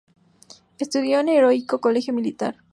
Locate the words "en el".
1.19-1.35